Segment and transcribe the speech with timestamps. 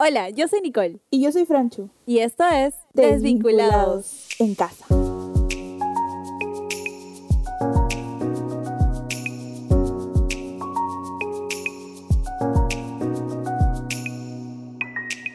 [0.00, 1.90] Hola, yo soy Nicole Y yo soy Franchu.
[2.06, 4.28] y esto es Desvinculados.
[4.38, 4.86] en casa.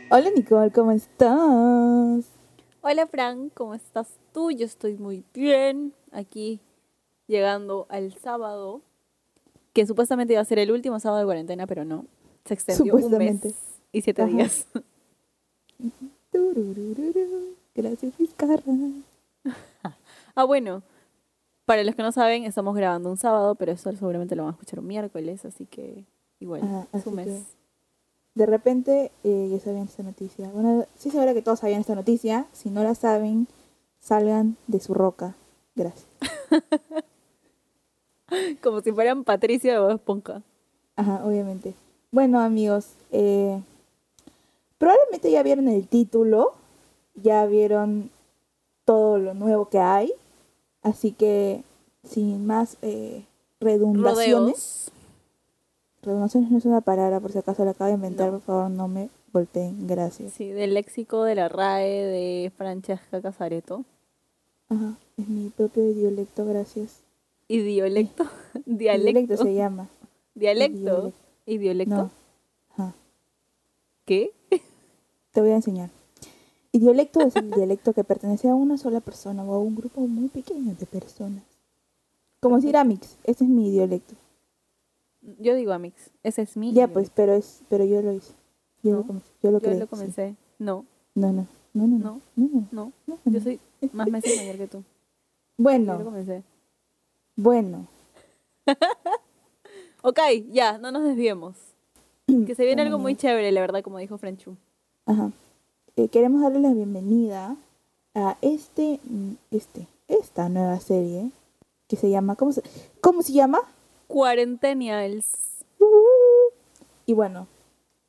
[0.09, 2.25] Hola Nicole, ¿cómo estás?
[2.81, 4.51] Hola Fran, ¿cómo estás tú?
[4.51, 6.61] Yo estoy muy bien aquí
[7.27, 8.81] llegando al sábado,
[9.73, 12.05] que supuestamente iba a ser el último sábado de cuarentena, pero no.
[12.45, 13.41] Se extendió un mes
[13.93, 14.31] y siete Ajá.
[14.31, 14.67] días.
[17.75, 18.61] Gracias, Vizcarra.
[20.35, 20.81] Ah, bueno,
[21.65, 24.53] para los que no saben, estamos grabando un sábado, pero eso seguramente lo van a
[24.55, 26.05] escuchar un miércoles, así que
[26.39, 27.43] igual, Ajá, es un mes.
[28.33, 30.49] De repente eh, ya sabían esta noticia.
[30.49, 32.47] Bueno, sí se verá que todos sabían esta noticia.
[32.51, 33.47] Si no la saben,
[33.99, 35.35] salgan de su roca.
[35.75, 36.07] Gracias.
[38.63, 40.41] Como si fueran Patricia de Bob Esponja.
[40.95, 41.75] Ajá, obviamente.
[42.11, 43.61] Bueno, amigos, eh,
[44.83, 46.51] probablemente ya vieron el título,
[47.15, 48.09] ya vieron
[48.83, 50.11] todo lo nuevo que hay,
[50.81, 51.63] así que
[52.03, 53.23] sin más eh,
[53.61, 54.91] redundaciones, Rodeos.
[56.01, 58.39] redundaciones no es una palabra, por si acaso la acabo de inventar, No.
[58.39, 60.33] por favor no me volteen, gracias.
[60.33, 63.85] Sí, del léxico de la RAE de Francesca Casareto.
[64.67, 66.99] Ajá, es mi propio dialecto, gracias.
[67.47, 68.25] Y diolecto.
[68.65, 69.43] Dialecto Dialecto.
[69.43, 69.87] se llama.
[70.35, 70.77] Dialecto.
[70.77, 71.13] Dialecto.
[71.45, 71.95] ¿Y diolecto?
[71.95, 72.11] No.
[72.73, 72.93] Ajá,
[74.05, 74.31] ¿Qué?
[75.33, 75.89] Te voy a enseñar.
[76.71, 80.01] Y dialecto es el dialecto que pertenece a una sola persona o a un grupo
[80.01, 81.43] muy pequeño de personas.
[82.39, 84.15] Como decir Amix, ese es mi dialecto.
[85.39, 86.09] Yo digo Amix.
[86.23, 86.67] Ese es mi.
[86.69, 86.93] Ya dialecto.
[86.93, 88.33] pues, pero es, pero yo lo hice.
[88.81, 89.79] Yo No, lo, comencé, yo lo Yo creé.
[89.79, 89.89] lo sí.
[89.89, 90.35] comencé.
[90.59, 92.21] No, No, no, no, no, no, No.
[92.35, 92.91] no, no, no.
[93.07, 93.59] no, Yo soy
[93.93, 94.77] más meses mayor que tú.
[94.77, 96.43] Yo lo Bueno, comencé.
[97.35, 97.87] bueno.
[100.05, 100.19] Ok,
[100.51, 101.55] ya, no nos desviemos.
[102.27, 104.57] Que se viene Bueno, algo muy chévere, la verdad, como dijo Frenchu.
[105.05, 105.31] Ajá.
[105.95, 107.55] Eh, queremos darle la bienvenida
[108.15, 111.31] a este, mm, este, esta nueva serie
[111.87, 112.63] que se llama, ¿cómo se,
[113.01, 113.59] cómo se llama?
[114.07, 115.65] Cuarentenials.
[117.05, 117.47] Y bueno,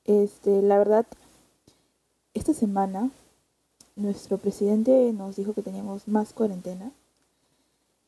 [0.05, 1.07] este, la verdad,
[2.33, 3.11] esta semana
[3.97, 6.93] nuestro presidente nos dijo que teníamos más cuarentena.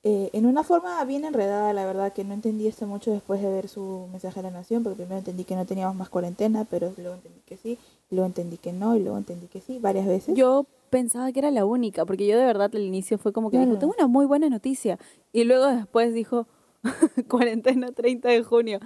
[0.09, 3.51] Eh, en una forma bien enredada, la verdad, que no entendí esto mucho después de
[3.51, 6.93] ver su mensaje a la nación, porque primero entendí que no teníamos más cuarentena, pero
[6.97, 7.77] luego entendí que sí,
[8.11, 10.37] luego entendí que no, y luego entendí que sí, varias veces.
[10.37, 13.57] Yo pensaba que era la única, porque yo de verdad al inicio fue como que
[13.59, 13.81] dijo, Claro.
[13.81, 14.97] tengo una muy buena noticia.
[15.33, 16.47] Y luego después dijo,
[17.29, 18.79] cuarentena 30 de junio.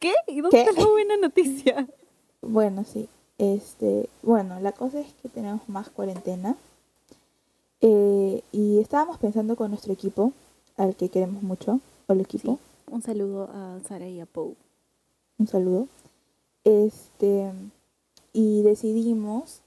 [0.00, 0.14] ¿Qué?
[0.26, 0.68] ¿Y dónde ¿Qué?
[0.68, 1.86] está la buena noticia?
[2.42, 3.08] Bueno, sí.
[3.38, 6.56] Este, bueno, la cosa es que tenemos más cuarentena.
[7.80, 10.32] Eh, y estábamos pensando con nuestro equipo,
[10.76, 12.92] al que queremos mucho, el equipo, Sí.
[12.92, 14.54] Un saludo a Sara y a Pau.
[15.38, 15.88] un saludo.
[16.64, 17.50] Este,
[18.32, 19.60] y decidimos,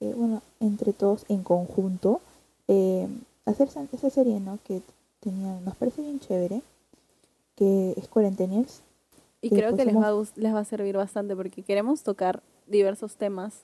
[0.00, 2.20] eh, bueno, entre todos en conjunto,
[2.68, 3.08] eh,
[3.46, 4.58] hacer esa, serie, ¿no?
[4.64, 4.82] Que
[5.20, 6.62] tenía, nos parece bien chévere,
[7.56, 8.82] que es Cuarentenials.
[9.40, 13.16] Y creo que les va, a, les va a servir bastante porque queremos tocar diversos
[13.16, 13.62] temas.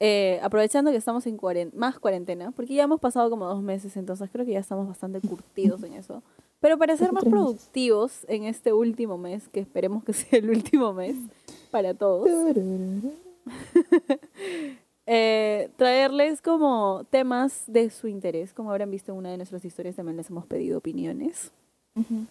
[0.00, 3.96] Eh, aprovechando que estamos en cuaren- más cuarentena, porque ya hemos pasado como dos meses,
[3.96, 6.22] entonces creo que ya estamos bastante curtidos en eso.
[6.60, 10.92] Pero para ser más productivos en este último mes, que esperemos que sea el último
[10.92, 11.16] mes
[11.70, 12.28] para todos,
[15.06, 18.52] eh, traerles como temas de su interés.
[18.52, 21.50] Como habrán visto en una de nuestras historias, también les hemos pedido opiniones.
[21.94, 22.26] Ujú.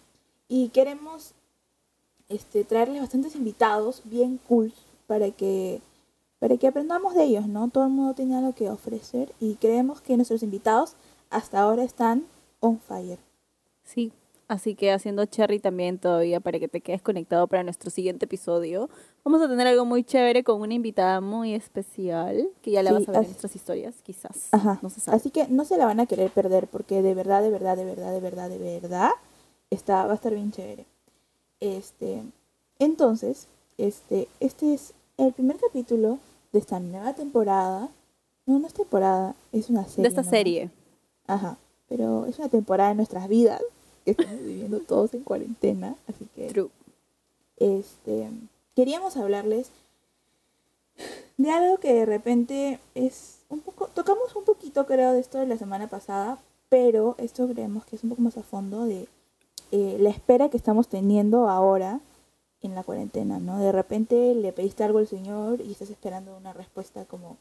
[0.48, 1.32] Y queremos
[2.28, 4.72] este, traerles bastantes invitados bien cool
[5.06, 5.80] para que,
[6.38, 7.68] para que aprendamos de ellos, ¿no?
[7.68, 10.94] Todo el mundo tiene algo que ofrecer y creemos que nuestros invitados
[11.30, 12.26] hasta ahora están
[12.60, 13.18] on fire.
[13.84, 14.12] Sí,
[14.48, 18.90] así que haciendo cherry también todavía para que te quedes conectado para nuestro siguiente episodio.
[19.24, 22.94] Vamos a tener algo muy chévere con una invitada muy especial, que ya la Sí,
[22.96, 24.48] vas a ver en nuestras historias, quizás.
[24.52, 24.78] Ajá.
[24.82, 25.16] No se sabe.
[25.16, 27.84] Así que no se la van a querer perder porque de verdad, de verdad, de
[27.84, 29.10] verdad, de verdad, de verdad,
[29.70, 30.86] está, va a estar bien chévere.
[31.60, 32.22] Este,
[32.78, 33.48] entonces,
[33.78, 36.18] este, este es el primer capítulo
[36.52, 37.88] de esta nueva temporada.
[38.46, 40.02] No, no es temporada, es una serie.
[40.02, 40.70] de esta serie.
[41.26, 41.56] Ajá,
[41.88, 43.60] pero es una temporada de nuestras vidas
[44.04, 46.70] que estamos viviendo todos en cuarentena, así que True.
[47.56, 48.30] este
[48.76, 49.70] queríamos hablarles
[51.36, 55.46] de algo que de repente es un poco tocamos un poquito creo de esto de
[55.46, 56.38] la semana pasada,
[56.68, 59.08] pero esto creemos que es un poco más a fondo de
[59.72, 62.00] eh, la espera que estamos teniendo ahora
[62.66, 63.58] en la cuarentena, ¿no?
[63.58, 67.36] De repente le pediste algo al señor y estás esperando una respuesta como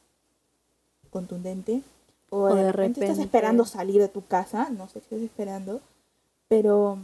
[1.10, 1.81] contundente
[2.30, 5.16] o, O de, de repente, estás repente- esperando salir de tu casa, no sé qué
[5.16, 5.81] estás esperando,
[6.48, 6.98] pero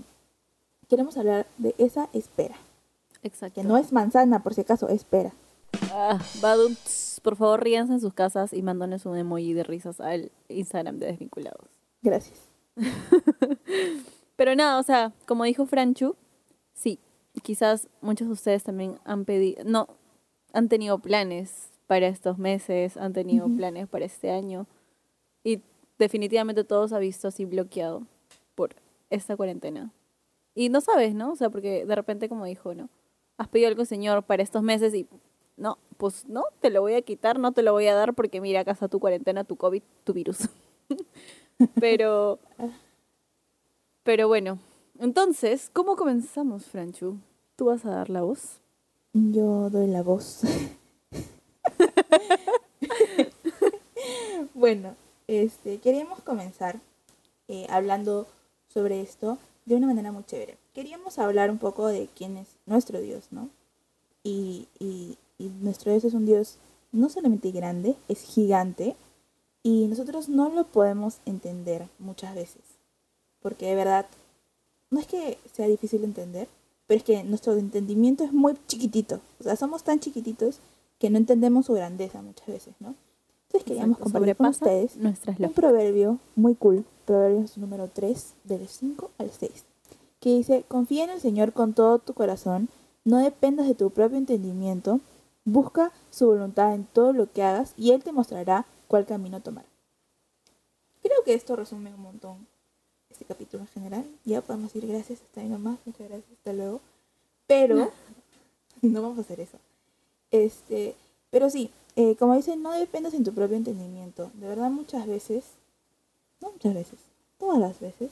[0.89, 2.56] queremos hablar de esa espera,
[3.23, 3.62] Exacto.
[3.62, 5.33] que no es manzana por si acaso, espera.
[5.94, 6.19] Ah,
[7.23, 11.06] por favor ríanse en sus casas y mándonos un emoji de risas al Instagram de
[11.07, 11.68] Desvinculados.
[12.01, 12.39] Gracias.
[14.35, 16.15] Pero nada, o sea, como dijo Franchu,
[16.73, 17.00] sí,
[17.44, 19.88] quizás muchos de ustedes también han pedido, no,
[20.54, 23.56] han tenido planes para estos meses, han tenido Ujú.
[23.56, 24.68] planes para este año
[25.44, 25.62] y
[25.98, 28.04] definitivamente todo se ha visto así bloqueado
[28.56, 28.75] por
[29.10, 29.92] esta cuarentena.
[30.56, 31.31] Y no sabes, ¿no?
[31.31, 32.89] O sea, porque de repente, como dijo, ¿no?
[33.38, 35.07] Has pedido algo, señor, para estos meses y
[35.57, 38.42] no, pues no, te lo voy a quitar, no te lo voy a dar porque
[38.42, 40.50] mira, acá está tu cuarentena, tu COVID, tu virus.
[41.80, 42.39] Pero,
[44.04, 44.57] pero bueno,
[45.01, 47.18] entonces, ¿cómo comenzamos, Franchu?
[47.56, 48.59] ¿Tú vas a dar la voz?
[49.13, 50.42] Yo doy la voz.
[54.53, 54.95] bueno,
[55.27, 56.80] este, queríamos comenzar
[57.48, 58.27] eh, hablando
[58.68, 60.57] sobre esto de una manera muy chévere.
[60.74, 63.50] Queríamos hablar un poco de quién es nuestro Dios, ¿no?
[64.24, 66.59] Y, y, y nuestro Dios es un Dios
[66.92, 68.95] no solamente grande, es gigante,
[69.63, 72.62] y nosotros no lo podemos entender muchas veces,
[73.42, 74.07] porque de verdad,
[74.92, 76.48] no es que sea difícil de entender,
[76.86, 79.22] pero es que nuestro entendimiento es muy chiquitito.
[79.40, 80.60] O sea, somos tan chiquititos
[81.00, 82.94] que no entendemos su grandeza muchas veces, ¿no?
[83.48, 88.68] Entonces queríamos Exacto, compartir con ustedes nuestras un proverbio muy cool, proverbios número 3, del
[88.68, 89.52] 5 al 6,
[90.20, 92.70] que dice, confía en el Señor con todo tu corazón,
[93.04, 95.00] no dependas de tu propio entendimiento,
[95.46, 99.66] busca su voluntad en todo lo que hagas y Él te mostrará cuál camino tomar.
[101.02, 102.50] Creo que esto resume un montón
[103.12, 104.06] este capítulo en general.
[104.25, 106.81] Ya podemos decir gracias, hasta ahí nomás, muchas gracias, hasta luego.
[107.48, 107.92] Pero
[108.81, 109.58] no vamos a hacer eso.
[110.31, 110.96] Este,
[111.30, 114.31] pero sí, eh, como dice, no dependas en tu propio entendimiento.
[114.36, 115.46] De verdad, muchas veces,
[116.42, 117.00] no muchas veces,
[117.38, 118.12] todas las veces,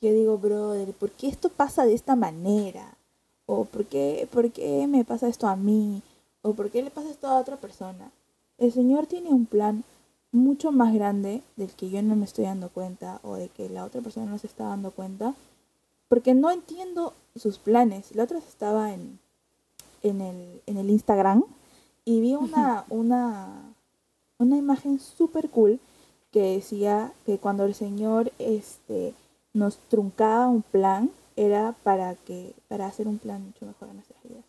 [0.00, 2.96] yo digo, brother, ¿por qué esto pasa de esta manera?
[3.46, 6.02] O ¿por qué, ¿por qué me pasa esto a mí?
[6.42, 8.10] O ¿por qué le pasa esto a otra persona?
[8.58, 9.84] El Señor tiene un plan
[10.32, 13.84] mucho más grande del que yo no me estoy dando cuenta o de que la
[13.84, 15.34] otra persona no se está dando cuenta
[16.08, 18.14] porque no entiendo sus planes.
[18.14, 19.18] La otra estaba en,
[20.02, 21.44] en, el, en el Instagram
[22.04, 23.74] y vi una, una,
[24.38, 25.78] una imagen súper cool
[26.32, 29.14] que decía que cuando el Señor este,
[29.52, 34.22] nos truncaba un plan era para, que, para hacer un plan mucho mejor en nuestras
[34.22, 34.44] vidas.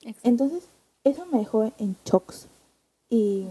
[0.00, 0.28] Exacto.
[0.28, 0.64] Entonces,
[1.04, 2.48] eso me dejó en shocks.
[3.10, 3.46] Y,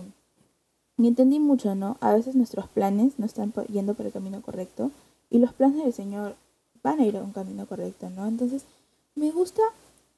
[0.97, 1.97] y entendí mucho, ¿no?
[2.01, 4.91] A veces nuestros planes no están yendo por el camino correcto
[5.29, 6.35] y los planes del Señor
[6.81, 8.25] van a ir a un camino correcto, ¿no?
[8.27, 8.65] Entonces,
[9.15, 9.61] me gusta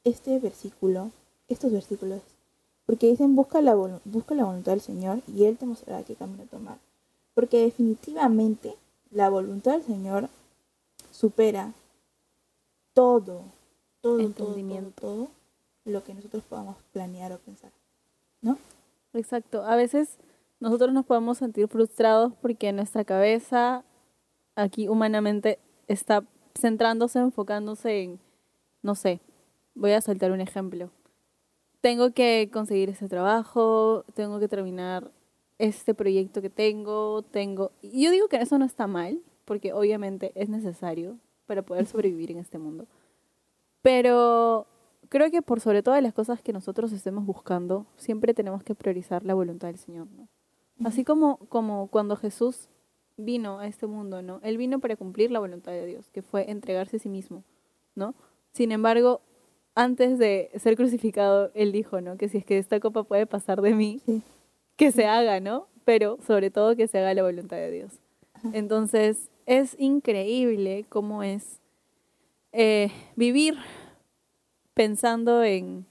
[0.03, 1.11] este versículo,
[1.49, 2.21] estos versículos,
[2.85, 6.43] porque dicen busca la, busca la voluntad del Señor y Él te mostrará qué camino
[6.49, 6.77] tomar.
[7.33, 8.75] Porque definitivamente
[9.11, 10.29] la voluntad del Señor
[11.11, 11.73] supera
[12.93, 13.43] todo, todo,
[14.01, 14.91] todo, todo, Entendimiento.
[15.01, 15.27] todo
[15.85, 17.71] lo que nosotros podamos planear o pensar,
[18.41, 18.57] ¿no?
[19.13, 19.63] Exacto.
[19.63, 20.17] A veces
[20.59, 23.83] nosotros nos podemos sentir frustrados porque nuestra cabeza
[24.56, 26.23] aquí humanamente está
[26.57, 28.19] centrándose, enfocándose en,
[28.81, 29.21] no sé,
[29.75, 30.91] voy a soltar un ejemplo.
[31.81, 35.11] Tengo que conseguir ese trabajo, tengo que terminar
[35.57, 37.71] este proyecto que tengo, tengo...
[37.81, 42.31] Y yo digo que eso no está mal, porque obviamente es necesario para poder sobrevivir
[42.31, 42.85] en este mundo.
[43.81, 44.67] Pero
[45.07, 49.23] creo que por sobre todas las cosas que nosotros estemos buscando, siempre tenemos que priorizar
[49.23, 50.27] la voluntad del Señor, ¿no?
[50.85, 52.69] Así como, como cuando Jesús
[53.17, 54.39] vino a este mundo, ¿no?
[54.43, 57.43] Él vino para cumplir la voluntad de Dios, que fue entregarse a sí mismo,
[57.95, 58.15] ¿no?
[58.53, 59.21] Sin embargo,
[59.75, 62.17] antes de ser crucificado, Él dijo, ¿no?
[62.17, 64.21] Que si es que esta copa puede pasar de mí, Sí.
[64.77, 65.67] que se haga, ¿no?
[65.86, 68.00] Pero sobre todo que se haga la voluntad de Dios.
[68.53, 71.59] Entonces, es increíble cómo es
[72.53, 73.57] eh, vivir
[74.74, 75.86] pensando en,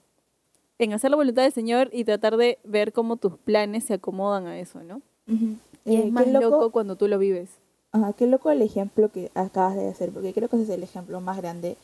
[0.78, 4.46] en hacer la voluntad del Señor y tratar de ver cómo tus planes se acomodan
[4.46, 5.02] a eso, ¿no?
[5.26, 7.50] Y Eh, es qué más loco, loco cuando tú lo vives.
[7.92, 10.82] Ajá, qué loco el ejemplo que acabas de hacer, porque creo que ese es el
[10.82, 11.76] ejemplo más grande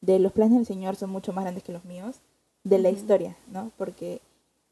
[0.00, 2.16] de los planes del Señor son mucho más grandes que los míos,
[2.64, 3.72] de la historia, ¿no?
[3.76, 4.20] Porque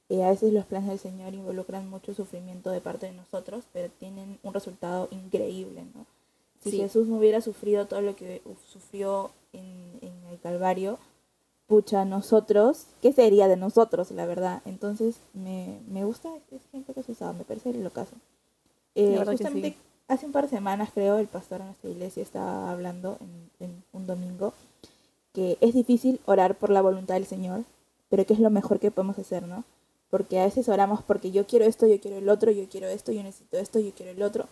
[0.08, 3.90] eh, a veces los planes del Señor involucran mucho sufrimiento de parte de nosotros, pero
[3.98, 6.06] tienen un resultado increíble, ¿no?
[6.62, 6.78] Si Sí.
[6.78, 9.64] Jesús no hubiera sufrido todo lo que uf, sufrió en,
[10.00, 10.98] en el Calvario,
[11.66, 14.62] pucha, nosotros, ¿qué sería de nosotros, la verdad?
[14.64, 18.14] Entonces, me, me gusta ese ejemplo que has usado, me parece lo caso.
[18.94, 19.76] Eh, justamente sí.
[20.08, 23.82] hace un par de semanas, creo, el pastor en nuestra iglesia estaba hablando en, en
[23.92, 24.54] un domingo
[25.32, 27.64] que es difícil orar por la voluntad del Señor,
[28.08, 29.64] pero que es lo mejor que podemos hacer, ¿no?
[30.08, 33.12] Porque a veces oramos porque yo quiero esto, yo quiero el otro, yo quiero esto,
[33.12, 34.46] yo necesito esto, yo quiero el otro.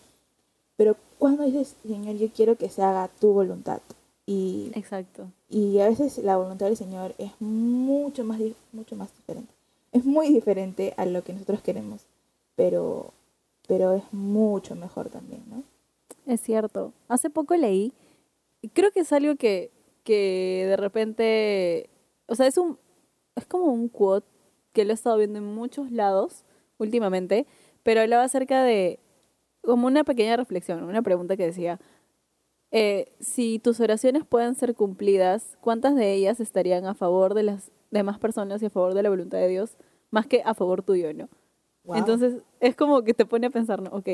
[0.77, 3.81] Pero cuando dices, Señor, yo quiero que se haga tu voluntad.
[4.27, 5.31] Y, Exacto.
[5.51, 8.41] y a veces la voluntad del Señor es mucho más,
[8.73, 9.53] mucho más diferente.
[9.93, 12.07] Es muy diferente a lo que nosotros queremos.
[12.57, 13.13] pero,
[13.67, 15.63] pero es mucho mejor también, ¿no?
[16.27, 16.93] Es cierto.
[17.09, 17.93] Hace poco leí,
[18.63, 19.71] y creo que es algo que,
[20.05, 21.91] que de repente,
[22.27, 22.79] o sea, es un,
[23.37, 24.27] es como un quote
[24.73, 26.45] que lo he estado viendo en muchos lados
[26.79, 27.47] últimamente,
[27.83, 28.99] pero hablaba acerca de,
[29.63, 31.79] como una pequeña reflexión, una pregunta que decía,
[32.77, 37.71] eh, si tus oraciones pueden ser cumplidas, ¿cuántas de ellas estarían a favor de las
[37.93, 39.77] demás personas y a favor de la voluntad de Dios,
[40.11, 41.29] más que a favor tuyo, ¿no?
[41.85, 41.99] Wow.
[41.99, 43.91] Entonces es como que te pone a pensar, ¿no?
[43.91, 44.09] Ok,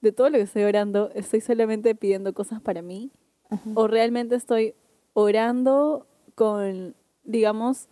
[0.00, 3.12] de todo lo que estoy orando, ¿estoy solamente pidiendo cosas para mí?
[3.50, 3.70] Ajá.
[3.76, 4.74] ¿O realmente estoy
[5.12, 7.88] orando con, digamos,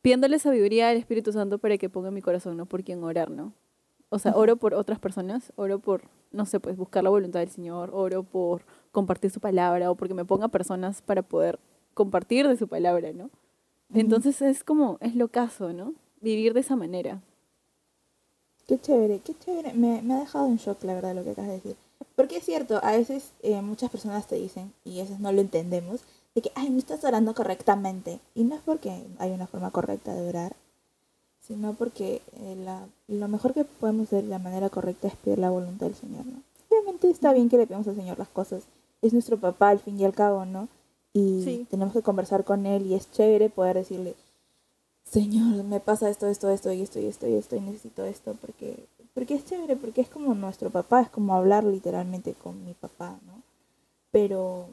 [0.00, 2.66] pidiéndole sabiduría al Espíritu Santo para que ponga en mi corazón, ¿no?
[2.66, 3.52] Por quién orar, ¿no?
[4.14, 7.50] O sea, oro por otras personas, oro por, no sé, pues buscar la voluntad del
[7.50, 11.58] Señor, oro por compartir su palabra o porque me ponga personas para poder
[11.94, 13.28] compartir de su palabra, ¿no?
[13.92, 15.94] Entonces es como, es lo caso, ¿no?
[16.20, 17.22] Vivir de esa manera.
[18.68, 19.72] Qué chévere, qué chévere.
[19.74, 21.76] Me, me ha dejado en shock, la verdad, lo que acabas de decir.
[22.14, 25.40] Porque es cierto, a veces eh, muchas personas te dicen, y a veces no lo
[25.40, 26.02] entendemos,
[26.36, 28.20] de que, ay, no estás orando correctamente.
[28.36, 30.54] Y no es porque hay una forma correcta de orar,
[31.46, 35.38] sino porque eh, la, lo mejor que podemos hacer de la manera correcta es pedir
[35.38, 36.42] la voluntad del Señor, ¿no?
[36.70, 38.64] Obviamente está bien que le pedimos al Señor las cosas.
[39.02, 40.68] Es nuestro papá al fin y al cabo, ¿no?
[41.12, 41.66] Y Sí.
[41.70, 44.14] tenemos que conversar con Él y es chévere poder decirle,
[45.04, 48.34] Señor, me pasa esto, esto, esto, y esto, y esto, y esto, y necesito esto,
[48.40, 52.72] porque, porque es chévere, porque es como nuestro papá, es como hablar literalmente con mi
[52.72, 53.42] papá, ¿no?
[54.10, 54.66] Pero,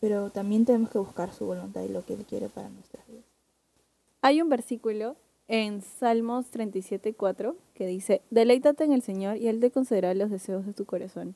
[0.00, 3.24] pero también tenemos que buscar su voluntad y lo que Él quiere para nuestras vidas.
[4.20, 5.14] Hay un versículo
[5.48, 10.66] en Salmos 37.4 que dice, deleítate en el Señor y Él te concederá los deseos
[10.66, 11.34] de tu corazón.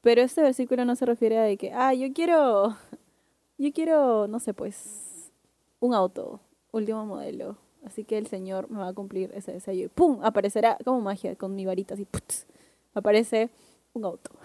[0.00, 2.76] Pero este versículo no se refiere a de que, ah, yo quiero,
[3.58, 5.32] yo quiero, no sé, pues,
[5.80, 6.40] un auto,
[6.72, 7.56] último modelo.
[7.84, 9.74] Así que el Señor me va a cumplir ese deseo.
[9.74, 10.20] Y ¡pum!
[10.22, 12.46] Aparecerá como magia, con mi varita así, ¡puts!
[12.94, 13.50] aparece
[13.94, 14.30] un auto.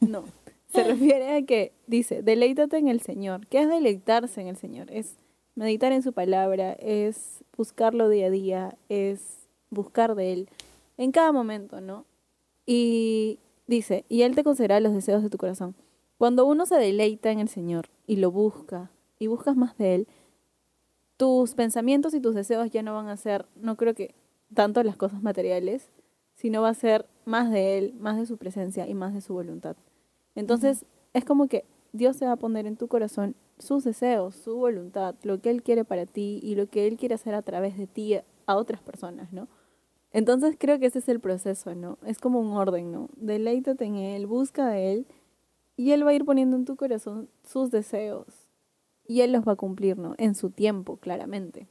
[0.00, 0.24] No,
[0.66, 3.46] se refiere a que dice, deleítate en el Señor.
[3.46, 4.90] ¿Qué es deleitarse en el Señor?
[4.90, 5.16] Es
[5.54, 10.48] meditar en su palabra, es buscarlo día a día, es buscar de Él
[10.96, 12.04] en cada momento, ¿no?
[12.66, 15.74] Y dice, y Él te concederá los deseos de tu corazón.
[16.18, 20.08] Cuando uno se deleita en el Señor y lo busca y buscas más de Él,
[21.16, 24.14] tus pensamientos y tus deseos ya no van a ser, no creo que
[24.52, 25.90] tanto las cosas materiales,
[26.34, 29.34] sino va a ser más de Él, más de su presencia y más de su
[29.34, 29.76] voluntad.
[30.34, 34.56] Entonces, es como que Dios se va a poner en tu corazón sus deseos, su
[34.56, 37.76] voluntad, lo que Él quiere para ti y lo que Él quiere hacer a través
[37.78, 38.14] de ti
[38.46, 39.48] a otras personas, ¿no?
[40.12, 41.98] Entonces creo que ese es el proceso, ¿no?
[42.06, 43.08] Es como un orden, ¿no?
[43.16, 45.06] Deleítate en Él, busca de Él
[45.76, 48.26] y Él va a ir poniendo en tu corazón sus deseos
[49.06, 50.14] y Él los va a cumplir, ¿no?
[50.18, 51.66] En su tiempo, claramente.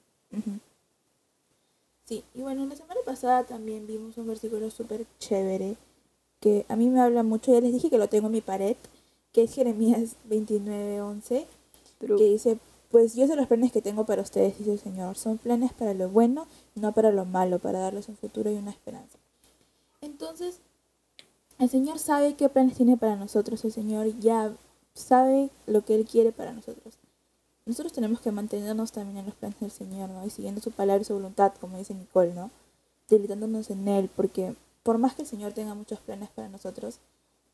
[2.05, 5.77] Sí, y bueno, la semana pasada también vimos un versículo súper chévere
[6.41, 8.75] que a mí me habla mucho, ya les dije que lo tengo en mi pared,
[9.31, 11.45] que es Jeremías 29:11,
[12.05, 12.17] True.
[12.17, 12.57] que dice,
[12.93, 15.95] pues yo sé los planes que tengo para ustedes, dice el Señor, son planes para
[15.95, 16.45] lo bueno,
[16.75, 19.17] no para lo malo, para darles un futuro y una esperanza.
[19.99, 20.59] Entonces,
[21.57, 24.53] el Señor sabe qué planes tiene para nosotros, el Señor ya
[24.93, 26.99] sabe lo que Él quiere para nosotros.
[27.65, 30.23] Nosotros tenemos que mantenernos también en los planes del Señor, ¿no?
[30.23, 32.51] Y siguiendo su palabra y su voluntad, como dice Nicole, ¿no?
[33.09, 36.99] Deleitándonos en Él, porque por más que el Señor tenga muchos planes para nosotros,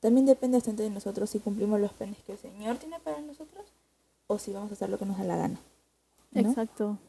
[0.02, 3.64] también depende bastante de nosotros si cumplimos los planes que el Señor tiene para nosotros
[4.30, 5.60] o si vamos a hacer lo que nos da la gana.
[6.32, 6.40] ¿no?
[6.40, 7.00] Exacto.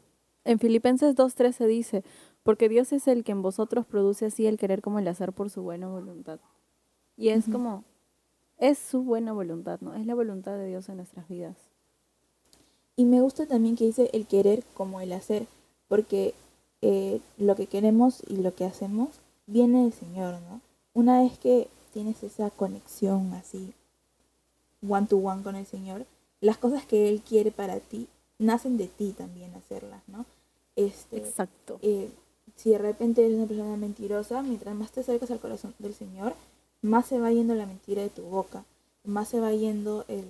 [0.43, 2.03] En Filipenses 2.13 dice,
[2.41, 5.51] porque Dios es el que en vosotros produce así el querer como el hacer por
[5.51, 6.39] su buena voluntad.
[7.15, 7.83] Y es como,
[8.57, 9.93] es su buena voluntad, ¿no?
[9.93, 11.55] Es la voluntad de Dios en nuestras vidas.
[12.95, 15.45] Y me gusta también que dice el querer como el hacer,
[15.87, 16.33] porque
[16.81, 19.09] eh, lo que queremos y lo que hacemos
[19.45, 20.61] viene del Señor, ¿no?
[20.95, 23.75] Una vez que tienes esa conexión así,
[24.87, 26.07] one to one con el Señor,
[26.41, 28.07] las cosas que Él quiere para ti
[28.39, 30.25] nacen de ti también hacerlas, ¿no?
[30.75, 31.79] Este, Exacto.
[31.81, 32.09] eh,
[32.55, 36.33] si de repente eres una persona mentirosa, mientras más te acercas al corazón del Señor,
[36.81, 38.65] más se va yendo la mentira de tu boca,
[39.03, 40.25] más se va yendo el,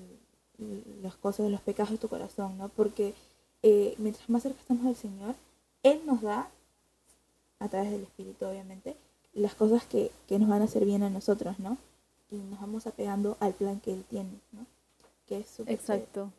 [1.02, 2.70] las cosas, los pecados de tu corazón, ¿no?
[2.70, 3.14] Porque
[3.64, 5.36] eh, mientras más cerca estamos al Señor,
[5.84, 6.50] Él nos da,
[7.60, 8.96] a través del Espíritu obviamente,
[9.34, 11.78] las cosas que, que nos van a hacer bien a nosotros, ¿no?
[12.30, 14.66] Y nos vamos apegando al plan que Él tiene, ¿no?
[15.32, 15.96] Que es súper chévere.
[16.04, 16.34] Exacto.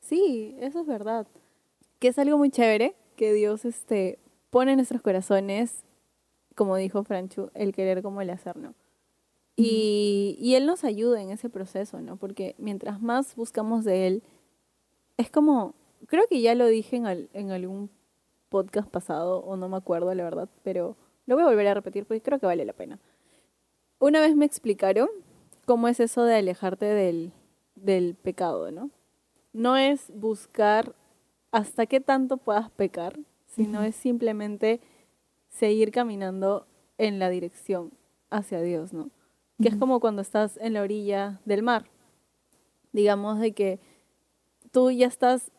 [0.00, 1.26] Sí, eso es verdad.
[1.98, 4.20] Que es algo muy chévere que Dios este,
[4.50, 5.82] pone en nuestros corazones,
[6.54, 8.74] como dijo Franchu, el querer como el hacer, ¿no?
[9.56, 12.16] Y, y Él nos ayuda en ese proceso, ¿no?
[12.16, 14.22] Porque mientras más buscamos de Él,
[15.16, 15.74] es como,
[16.06, 17.90] creo que ya lo dije en, al- en algún
[18.48, 20.96] podcast pasado, o no me acuerdo la verdad, pero
[21.26, 22.98] Lo voy a volver a repetir porque creo que vale la pena.
[23.98, 25.08] Una vez me explicaron
[25.66, 27.32] cómo es eso de alejarte del,
[27.74, 28.90] del pecado, ¿no?
[29.52, 30.94] No es buscar
[31.50, 34.80] hasta qué tanto puedas pecar, sino es simplemente
[35.48, 36.66] seguir caminando
[36.98, 37.92] en la dirección
[38.30, 39.10] hacia Dios, ¿no?
[39.60, 41.90] Que es como cuando estás en la orilla del mar.
[42.92, 43.80] Digamos de que
[44.70, 45.50] tú ya estás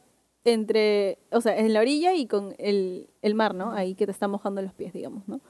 [0.43, 3.73] entre, o sea, en la orilla y con el, el mar, ¿no?
[3.73, 5.41] Ahí que te está mojando los pies, digamos, ¿no?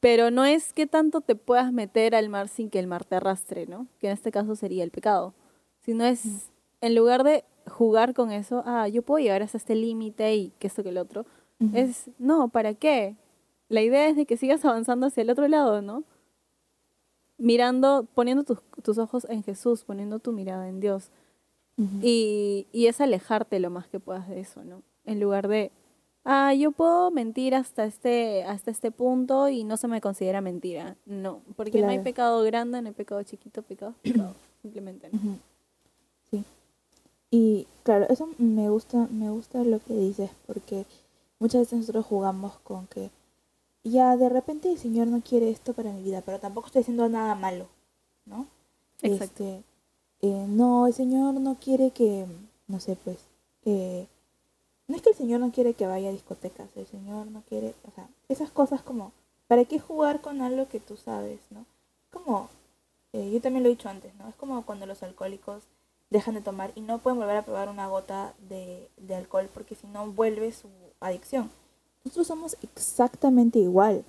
[0.00, 3.16] Pero no es que tanto te puedas meter al mar sin que el mar te
[3.16, 3.86] arrastre, ¿no?
[3.98, 5.34] Que en este caso sería el pecado.
[5.80, 10.34] Sino es, en lugar de jugar con eso, ah, yo puedo llegar hasta este límite
[10.34, 11.26] y que esto que el otro,
[11.74, 13.16] es, no, ¿para qué?
[13.68, 16.04] La idea es de que sigas avanzando hacia el otro lado, ¿no?
[17.36, 21.10] Mirando, poniendo tus, tus ojos en Jesús, poniendo tu mirada en Dios.
[22.02, 24.82] Y, y es alejarte lo más que puedas de eso, ¿no?
[25.06, 25.70] En lugar de,
[26.24, 30.96] ah, yo puedo mentir hasta este, hasta este punto y no se me considera mentira.
[31.06, 34.34] No, porque no hay pecado grande, no hay pecado chiquito, pecado pecado.
[34.62, 35.38] Simplemente, ¿no?
[36.30, 36.44] Sí.
[37.30, 40.86] Y claro, eso me gusta, me gusta lo que dices, porque
[41.38, 43.10] muchas veces nosotros jugamos con que
[43.84, 47.08] ya de repente el Señor no quiere esto para mi vida, pero tampoco estoy haciendo
[47.08, 47.66] nada malo,
[48.26, 48.46] ¿no?
[49.02, 49.44] Exacto.
[49.44, 49.64] Este,
[50.22, 52.26] eh, no, el Señor no quiere que,
[52.68, 53.18] no sé, pues,
[53.62, 54.06] que
[54.86, 57.74] no es que el Señor no quiere que vaya a discotecas, el Señor no quiere,
[57.84, 59.12] o sea, esas cosas como,
[59.46, 61.64] ¿para qué jugar con algo que tú sabes, no?
[62.10, 62.48] Como,
[63.12, 64.28] eh, yo también lo he dicho antes, ¿no?
[64.28, 65.62] Es como cuando los alcohólicos
[66.10, 69.76] dejan de tomar y no pueden volver a probar una gota de, de alcohol porque
[69.76, 70.68] si no vuelve su
[71.00, 71.50] adicción.
[72.04, 74.04] Nosotros somos exactamente igual.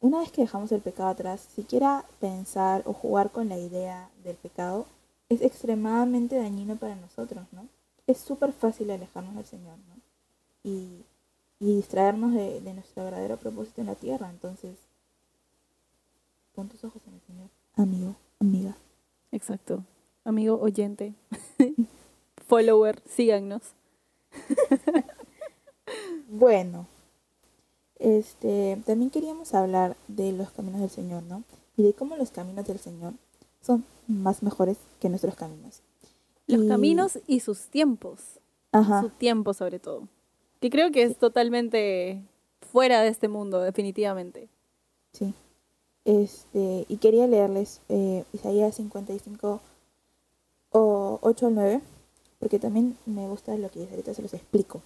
[0.00, 4.36] Una vez que dejamos el pecado atrás, siquiera pensar o jugar con la idea del
[4.36, 4.86] pecado
[5.28, 7.66] es extremadamente dañino para nosotros, ¿no?
[8.06, 9.96] Es súper fácil alejarnos del Señor, ¿no?
[10.62, 11.04] Y,
[11.58, 14.28] y distraernos de, de nuestro verdadero propósito en la tierra.
[14.30, 14.76] Entonces,
[16.54, 17.48] pon tus ojos en el Señor.
[17.74, 18.76] Amigo, amiga.
[19.32, 19.82] Exacto.
[20.26, 21.14] Amigo oyente,
[22.48, 23.62] follower, síganos.
[26.28, 26.86] Bueno,
[28.00, 31.44] este, también queríamos hablar de los caminos del Señor, ¿no?
[31.76, 33.14] Y de cómo los caminos del Señor
[33.62, 35.82] son más mejores que nuestros caminos.
[36.48, 38.40] Los Y- caminos y sus tiempos.
[38.72, 39.02] Ajá.
[39.02, 40.08] Su tiempo sobre todo.
[40.60, 42.20] Que creo que es totalmente
[42.72, 44.48] fuera de este mundo, definitivamente.
[45.12, 45.32] Sí.
[46.04, 49.60] Este, y quería leerles eh, Isaías 55,
[50.76, 51.80] o 8 al 9,
[52.38, 54.82] porque también me gusta lo que dice, ahorita se los explico.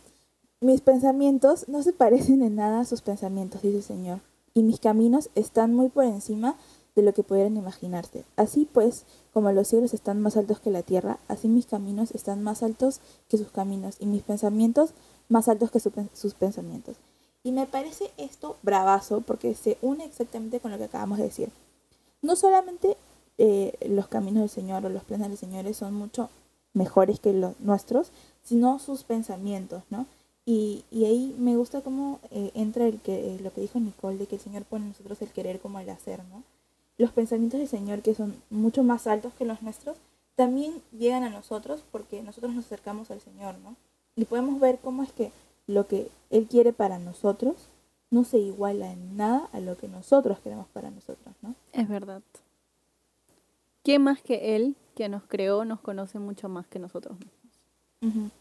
[0.61, 4.21] Mis pensamientos no se parecen en nada a sus pensamientos, dice el Señor,
[4.55, 6.55] y mis caminos están muy por encima
[6.95, 8.25] de lo que pudieran imaginarse.
[8.37, 12.41] Así pues, como los cielos están más altos que la tierra, así mis caminos están
[12.41, 14.91] más altos que sus caminos, y mis pensamientos
[15.29, 16.97] más altos que su sus pensamientos.
[17.43, 21.51] Y me parece esto bravazo porque se une exactamente con lo que acabamos de decir.
[22.23, 22.97] No solamente
[23.43, 26.29] eh, los caminos del Señor o los planes del Señor son mucho
[26.75, 28.11] mejores que los nuestros,
[28.43, 30.05] sino sus pensamientos, ¿no?
[30.45, 34.19] Y, y ahí me gusta cómo eh, entra el que, eh, lo que dijo Nicole,
[34.19, 36.43] de que el Señor pone en nosotros el querer como el hacer, ¿no?
[36.99, 39.97] Los pensamientos del Señor, que son mucho más altos que los nuestros,
[40.37, 43.75] también llegan a nosotros porque nosotros nos acercamos al Señor, ¿no?
[44.17, 45.33] Y podemos ver cómo es que
[45.67, 47.55] lo que Él quiere para nosotros
[48.11, 51.55] no se iguala en nada a lo que nosotros queremos para nosotros, ¿no?
[51.73, 52.21] Es verdad.
[53.83, 58.33] ¿Quién más que Él, que nos creó, nos conoce mucho más que nosotros mismos?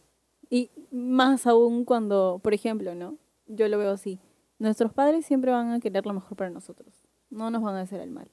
[0.49, 3.17] Y más aún cuando, por ejemplo, ¿no?
[3.47, 4.19] Yo lo veo así.
[4.57, 6.93] Nuestros padres siempre van a querer lo mejor para nosotros.
[7.29, 8.29] No nos van a hacer el mal.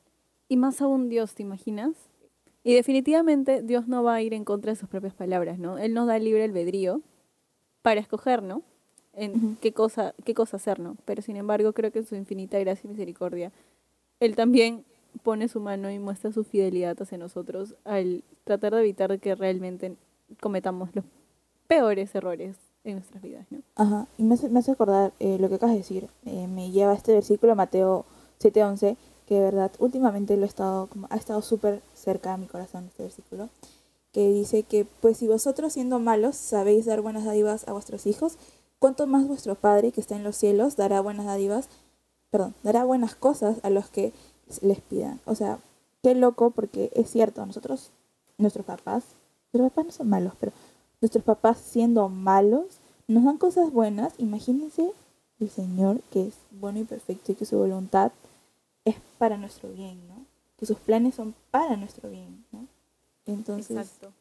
[0.49, 1.95] Y más aún Dios, ¿te imaginas?
[2.64, 5.79] Y definitivamente Dios no va a ir en contra de sus propias palabras, ¿no?
[5.79, 7.01] Él nos da libre albedrío
[7.83, 8.62] para escoger, ¿no?
[9.12, 10.97] En qué cosa, qué cosa hacer, ¿no?
[11.05, 13.53] Pero sin embargo, creo que en su infinita gracia y misericordia,
[14.21, 14.85] Él también
[15.22, 19.96] pone su mano y muestra su fidelidad hacia nosotros al tratar de evitar que realmente
[20.40, 21.05] cometamos los
[21.66, 23.61] peores errores en nuestras vidas, ¿no?
[23.74, 26.09] Ajá, y me hace, me hace acordar eh, lo que acabas de decir.
[26.24, 28.05] eh, me lleva a este versículo, Mateo
[28.38, 32.46] 7:11, que de verdad últimamente lo he estado, como, ha estado súper cerca a mi
[32.46, 33.48] corazón este versículo,
[34.12, 38.38] que dice que, pues si vosotros siendo malos sabéis dar buenas dádivas a vuestros hijos,
[38.79, 41.68] ¿cuánto más vuestro Padre que está en los cielos dará buenas dádivas,
[42.31, 44.12] perdón, dará buenas cosas a los que
[44.62, 45.20] les pidan?
[45.24, 45.59] O sea,
[46.02, 47.90] qué loco, porque es cierto, nosotros,
[48.38, 49.04] nuestros papás,
[49.52, 50.52] nuestros papás no son malos, pero
[51.00, 52.78] nuestros papás siendo malos,
[53.09, 54.14] nos dan cosas buenas.
[54.18, 54.92] Imagínense
[55.40, 58.12] el Señor que es bueno y perfecto y que su voluntad
[58.85, 60.24] es para nuestro bien, ¿no?
[60.59, 62.66] Que sus planes son para nuestro bien, ¿no?
[63.26, 64.12] Entonces, Exacto.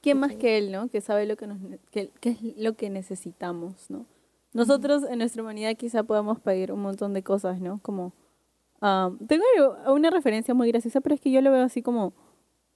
[0.00, 0.88] ¿Quién más que Él, no?
[0.88, 1.58] Que sabe lo que, nos,
[1.90, 4.04] que, que es lo que necesitamos, ¿no?
[4.52, 7.80] Nosotros en nuestra humanidad quizá podamos pedir un montón de cosas, ¿no?
[7.82, 8.12] Como,
[8.84, 9.44] ah, tengo
[9.92, 12.12] una referencia muy graciosa, pero es que yo lo veo así como,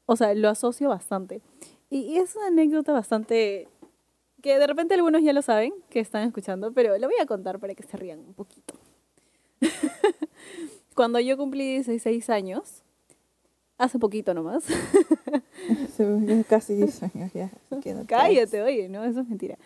[0.06, 1.42] o sea, lo asocio bastante.
[1.90, 3.68] Y, y es una anécdota bastante,
[4.42, 7.58] que de repente algunos ya lo saben, que están escuchando, pero lo voy a contar
[7.58, 8.74] para que se rían un poquito.
[10.94, 12.82] Cuando yo cumplí 16 años,
[13.76, 14.64] hace poquito nomás.
[16.48, 17.50] Casi 10 años ya.
[18.06, 19.56] Cállate, oye, no, eso es mentira.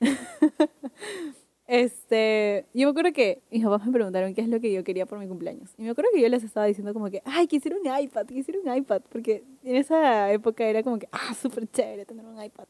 [1.72, 5.06] Este, yo me acuerdo que mis papás me preguntaron qué es lo que yo quería
[5.06, 5.70] por mi cumpleaños.
[5.78, 8.60] Y me acuerdo que yo les estaba diciendo como que, ay, quisiera un iPad, quisiera
[8.60, 9.00] un iPad.
[9.08, 12.66] Porque en esa época era como que, ah, súper chévere tener un iPad.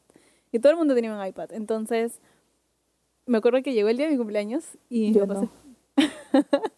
[0.53, 1.51] Y todo el mundo tenía un iPad.
[1.51, 2.21] Entonces,
[3.25, 5.49] me acuerdo que llegó el día de mi cumpleaños y yo no.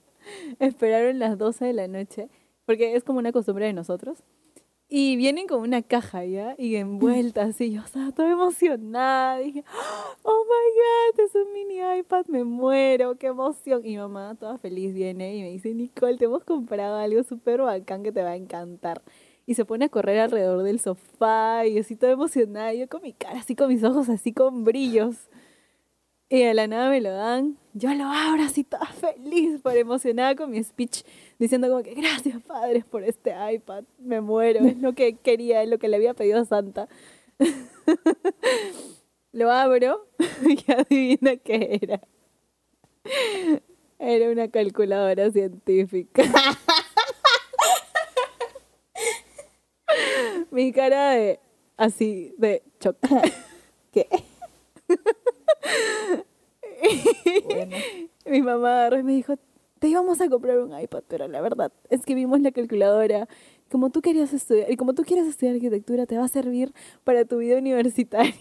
[0.59, 2.29] esperaron las 12 de la noche,
[2.65, 4.17] porque es como una costumbre de nosotros.
[4.87, 6.53] Y vienen con una caja, ¿ya?
[6.59, 9.39] Y envuelta así, yo estaba toda emocionada.
[9.39, 9.63] Dije,
[10.21, 13.81] oh my God, es un mini iPad, me muero, qué emoción.
[13.83, 18.03] Y mamá, toda feliz, viene y me dice, Nicole, te hemos comprado algo súper bacán
[18.03, 19.01] que te va a encantar.
[19.47, 22.73] Y se pone a correr alrededor del sofá y así toda emocionada.
[22.73, 25.29] Y yo con mi cara así, con mis ojos así con brillos.
[26.29, 27.57] Y de la nada me lo dan.
[27.73, 31.03] Yo lo abro así toda feliz, por emocionada con mi speech,
[31.39, 33.83] diciendo como que gracias padres por este iPad.
[33.99, 36.87] Me muero, es lo que quería, es lo que le había pedido a Santa.
[39.31, 40.07] lo abro
[40.45, 42.01] y adivina qué era.
[43.99, 46.23] Era una calculadora científica.
[50.51, 51.39] Mi cara de
[51.77, 53.07] así de choque.
[53.91, 54.07] ¿Qué?
[58.25, 59.37] Mi mamá me dijo,
[59.85, 63.27] te íbamos a comprar un iPad, pero la verdad es que vimos la calculadora.
[63.69, 67.23] Como tú querías estudiar, y como tú quieres estudiar arquitectura, te va a servir para
[67.23, 68.33] tu vida universitaria.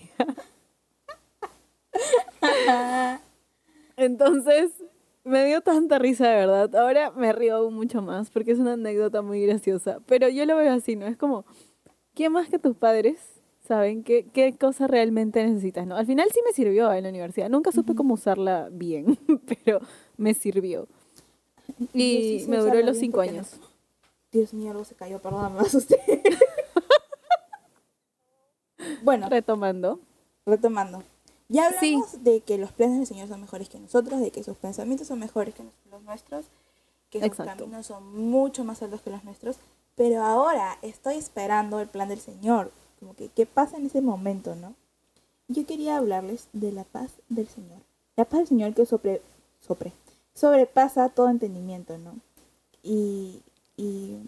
[3.98, 4.72] Entonces,
[5.22, 6.74] me dio tanta risa de verdad.
[6.76, 10.00] Ahora me río aún mucho más porque es una anécdota muy graciosa.
[10.06, 11.04] Pero yo lo veo así, ¿no?
[11.06, 11.44] Es como,
[12.14, 13.20] ¿quién más que tus padres
[13.68, 15.96] saben qué, qué cosa realmente necesitas, ¿no?
[15.96, 17.50] Al final sí me sirvió en la universidad.
[17.50, 19.18] Nunca supe cómo usarla bien,
[19.64, 19.80] pero
[20.16, 20.88] me sirvió.
[21.92, 23.52] Y me duró los cinco años.
[24.32, 26.00] Dios mío, algo se cayó, perdón, me asusté.
[29.02, 29.28] bueno.
[29.28, 30.00] Retomando.
[30.44, 31.02] Retomando.
[31.48, 34.56] Ya hablamos de que los planes del Señor son mejores que nosotros, de que sus
[34.56, 36.46] pensamientos son mejores que los nuestros,
[37.10, 39.56] que sus caminos son mucho más altos que los nuestros.
[39.94, 44.56] Pero ahora estoy esperando el plan del Señor, como que qué pasa en ese momento,
[44.56, 44.74] ¿no?
[45.46, 47.78] Yo quería hablarles de la paz del Señor.
[48.16, 49.20] La paz del Señor que sobre,
[49.60, 49.92] sobre,
[50.34, 52.16] sobrepasa todo entendimiento, ¿no?
[52.82, 53.42] Y,
[53.76, 54.18] y,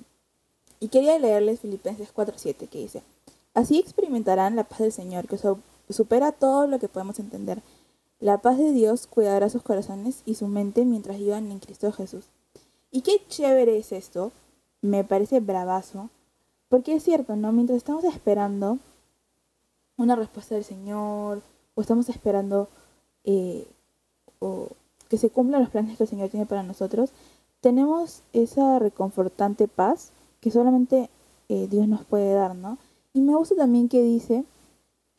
[0.80, 3.02] y quería leerles Filipenses 4.7 que dice,
[3.54, 5.38] así experimentarán la paz del Señor que
[5.92, 7.62] supera todo lo que podemos entender.
[8.18, 12.24] La paz de Dios cuidará sus corazones y su mente mientras vivan en Cristo Jesús.
[12.90, 14.32] Y qué chévere es esto,
[14.80, 16.08] me parece bravazo,
[16.68, 17.52] porque es cierto, ¿no?
[17.52, 18.78] Mientras estamos esperando
[19.98, 21.42] una respuesta del Señor,
[21.74, 22.68] o estamos esperando
[23.24, 23.66] eh,
[24.38, 24.68] o
[25.08, 27.10] que se cumplan los planes que el Señor tiene para nosotros,
[27.60, 31.10] tenemos esa reconfortante paz que solamente
[31.48, 32.78] eh, Dios nos puede dar, ¿no?
[33.12, 34.44] Y me gusta también que dice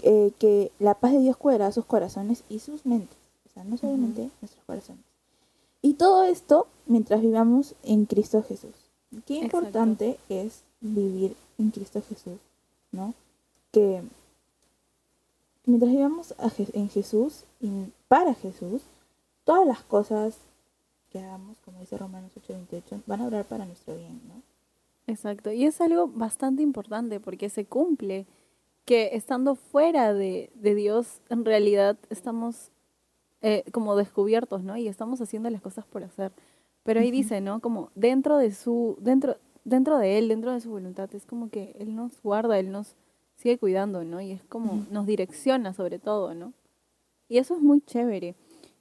[0.04, 3.17] eh, que la paz de Dios cuidará sus corazones y sus mentes,
[3.50, 5.04] o sea, no solamente nuestros corazones.
[5.82, 8.76] Y todo esto mientras vivamos en Cristo Jesús.
[9.26, 12.39] Qué importante es vivir en Cristo Jesús,
[12.91, 13.13] ¿no?
[13.71, 14.02] Que
[15.65, 16.36] mientras vivamos
[16.73, 17.69] en Jesús y
[18.08, 18.82] para Jesús,
[19.47, 20.38] todas las cosas
[21.10, 24.41] que hagamos, como dice Romanos 8:28, van a obrar para nuestro bien, ¿no?
[25.07, 28.25] Exacto, y es algo bastante importante porque se cumple
[28.83, 32.71] que estando fuera de, Dios, en realidad estamos
[33.41, 34.75] eh, como descubiertos, ¿no?
[34.75, 36.33] Y estamos haciendo las cosas por hacer.
[36.83, 37.62] Pero ahí dice, ¿no?
[37.62, 41.73] Como dentro de su, dentro, dentro de Él, dentro de su voluntad, es como que
[41.79, 42.95] Él nos guarda, Él nos
[43.38, 44.19] sigue cuidando, ¿no?
[44.19, 46.51] Y es como nos direcciona sobre todo, ¿no?
[47.29, 48.36] Y eso es muy chévere.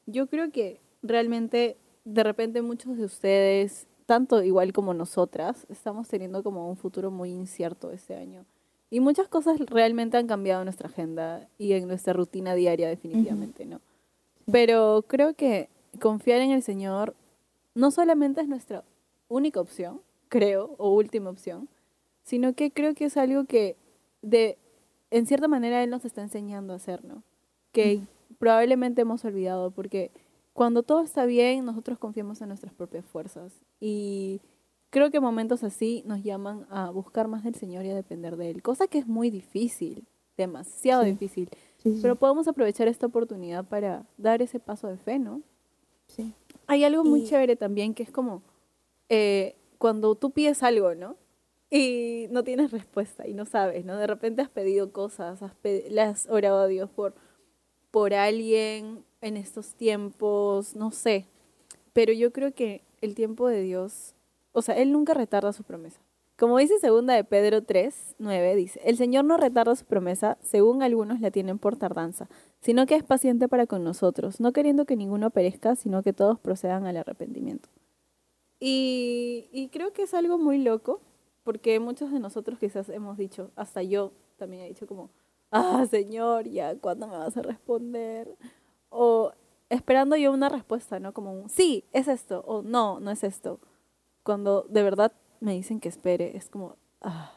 [0.07, 6.43] Yo creo que realmente de repente muchos de ustedes, tanto igual como nosotras, estamos teniendo
[6.43, 8.45] como un futuro muy incierto este año.
[8.89, 13.67] Y muchas cosas realmente han cambiado en nuestra agenda y en nuestra rutina diaria definitivamente,
[13.67, 13.81] ¿no?
[14.51, 15.69] Pero creo que
[16.01, 17.15] confiar en el Señor
[17.75, 18.85] no solamente es nuestra
[19.29, 21.69] única opción, creo, o última opción,
[22.23, 23.77] sino que creo que es algo que
[24.23, 24.57] de,
[25.11, 27.25] en cierta manera Él nos está enseñando a hacer, ¿no?
[27.73, 28.01] Que
[28.39, 30.11] probablemente hemos olvidado, porque
[30.53, 33.53] cuando todo está bien, nosotros confiamos en nuestras propias fuerzas.
[33.81, 34.41] Y
[34.91, 38.51] creo que momentos así nos llaman a buscar más del Señor y a depender de
[38.51, 40.05] Él, cosa que es muy difícil,
[40.37, 41.49] demasiado difícil.
[41.83, 45.43] Sí, sí, Pero podemos aprovechar esta oportunidad para dar ese paso de fe, ¿no?
[46.09, 46.33] sí.
[46.69, 48.43] Hay algo muy Y- chévere también que es como
[49.09, 51.17] eh, cuando tú pides algo, ¿no?
[51.71, 53.97] Y no tienes respuesta y no sabes, ¿no?
[53.97, 57.15] De repente has pedido cosas, has le has orado a Dios por,
[57.97, 61.25] por alguien en estos tiempos, no sé.
[61.95, 64.15] Pero yo creo que el tiempo de Dios,
[64.53, 65.99] o sea, Él nunca retarda su promesa.
[66.37, 70.83] Como dice segunda de Pedro 3, 9, dice, el Señor no retarda su promesa, según
[70.83, 72.29] algunos la tienen por tardanza,
[72.61, 76.39] sino que es paciente para con nosotros, no queriendo que ninguno perezca, sino que todos
[76.39, 77.71] procedan al arrepentimiento.
[78.61, 81.01] Y, y creo que es algo muy loco,
[81.45, 85.09] porque muchos de nosotros quizás hemos dicho, hasta yo también he dicho como,
[85.51, 88.37] ah, Señor, ya, ¿cuándo me vas a responder?
[88.91, 89.33] O
[89.69, 91.13] esperando yo una respuesta, ¿no?
[91.13, 93.59] Como un, sí, es esto, o no, no es esto.
[94.23, 97.33] Cuando de verdad me dicen que espere, es como, ah,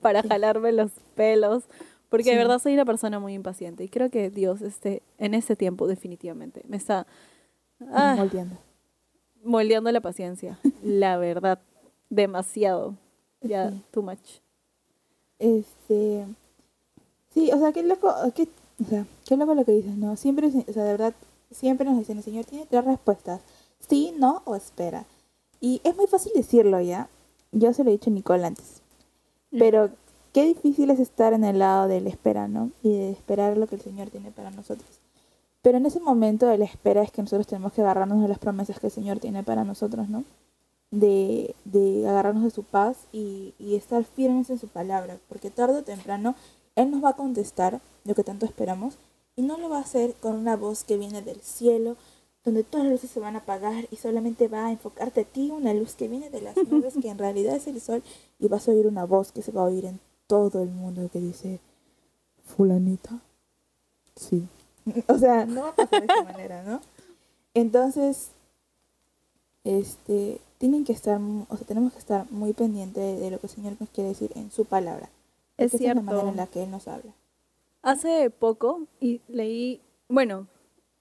[0.00, 0.28] para Sí.
[0.28, 1.64] jalarme los pelos,
[2.08, 2.38] porque de Sí.
[2.38, 6.62] verdad soy una persona muy impaciente y creo que Dios este, en ese tiempo definitivamente
[6.68, 7.06] me está
[7.92, 8.56] ah, Moldeando.
[9.44, 11.60] moldeando la paciencia, la verdad,
[12.08, 12.96] demasiado,
[13.42, 13.82] ya, Sí.
[13.90, 14.40] too much.
[15.38, 16.26] Este.
[17.32, 18.12] Sí, o sea, qué loco.
[18.34, 18.48] Qué,
[18.84, 20.16] o sea, qué loco lo que dices, ¿no?
[20.16, 21.14] Siempre, o sea, de verdad,
[21.50, 23.40] siempre nos dicen, el Señor tiene tres respuestas:
[23.88, 25.04] sí, no o espera.
[25.60, 27.08] Y es muy fácil decirlo ya.
[27.52, 28.80] Yo se lo he dicho a Nicole antes.
[29.50, 29.90] Pero
[30.32, 32.70] qué difícil es estar en el lado del espera, ¿no?
[32.82, 34.88] Y de esperar lo que el Señor tiene para nosotros.
[35.60, 38.38] Pero en ese momento de la espera es que nosotros tenemos que agarrarnos de las
[38.38, 40.24] promesas que el Señor tiene para nosotros, ¿no?
[40.92, 45.18] De, de agarrarnos de su paz y, y estar firmes en su palabra.
[45.28, 46.34] Porque tarde o temprano
[46.76, 48.96] Él nos va a contestar lo que tanto esperamos
[49.36, 51.96] y no lo va a hacer con una voz que viene del cielo,
[52.44, 55.50] donde todas las luces se van a apagar y solamente va a enfocarte a ti
[55.50, 58.02] una luz que viene de las nubes, que en realidad es el sol,
[58.38, 61.08] y vas a oír una voz que se va a oír en todo el mundo
[61.12, 61.58] que dice,
[62.44, 63.20] fulanita,
[64.16, 64.46] sí.
[65.08, 66.80] O sea, no va a pasar de esta manera, ¿no?
[67.54, 68.28] Entonces,
[69.64, 73.46] este, tienen que estar, o sea, tenemos que estar muy pendientes de, de lo que
[73.46, 75.10] el Señor nos quiere decir en su palabra.
[75.60, 76.02] Es esa es la cierto.
[76.02, 77.12] manera en la que Él nos habla.
[77.82, 80.46] Hace poco y leí, bueno,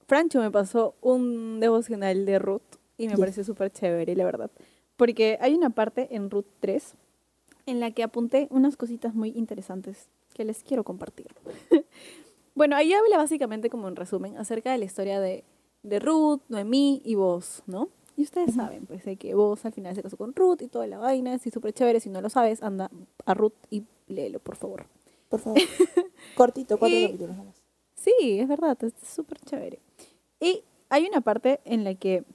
[0.07, 2.61] Francho me pasó un devocional de Ruth
[2.97, 4.51] y me pareció súper chévere, la verdad.
[4.97, 6.95] Porque hay una parte en Ruth 3
[7.65, 11.27] en la que apunté unas cositas muy interesantes que les quiero compartir.
[12.55, 15.43] bueno, ahí habla básicamente como en resumen acerca de la historia de,
[15.83, 17.89] de Ruth, Noemí y vos, ¿no?
[18.19, 20.85] Y ustedes saben, pues, de que vos al final se casó con Ruth y toda
[20.87, 22.01] la vaina, es súper chévere.
[22.01, 22.91] Si no lo sabes, anda
[23.25, 24.87] a Ruth y léelo, por favor.
[25.29, 25.57] Por favor.
[26.35, 27.55] Cortito, cuatro Y- capítulos nomás.
[27.95, 29.79] Sí, es verdad, es súper chévere.
[30.41, 32.25] Y hay una parte en la que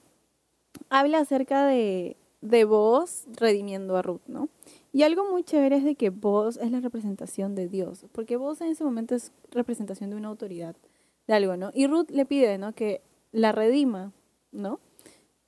[0.88, 4.48] habla acerca de, de vos redimiendo a Ruth, ¿no?
[4.90, 8.62] Y algo muy chévere es de que vos es la representación de Dios, porque vos
[8.62, 10.76] en ese momento es representación de una autoridad,
[11.26, 11.70] de algo, ¿no?
[11.74, 12.72] Y Ruth le pide, ¿no?
[12.74, 14.12] Que la redima,
[14.50, 14.80] ¿no?